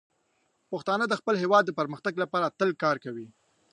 پښتانه 0.71 1.05
د 1.07 1.13
خپل 1.19 1.35
هیواد 1.43 1.63
د 1.65 1.71
پرمختګ 1.79 2.13
لپاره 2.23 2.53
تل 2.59 2.69
کار 2.83 2.95
کوي. 3.05 3.27